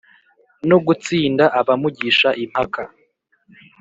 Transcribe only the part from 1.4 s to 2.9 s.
abamugisha impaka.